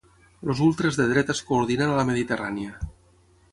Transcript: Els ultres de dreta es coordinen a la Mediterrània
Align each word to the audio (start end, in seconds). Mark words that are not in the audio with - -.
Els 0.45 0.61
ultres 0.67 0.97
de 1.01 1.05
dreta 1.11 1.35
es 1.37 1.43
coordinen 1.51 1.93
a 1.93 2.01
la 2.01 2.09
Mediterrània 2.13 2.77